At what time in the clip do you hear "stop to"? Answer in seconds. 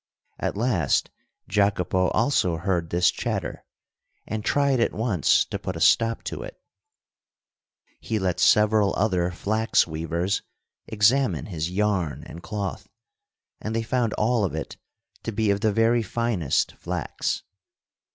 5.79-6.41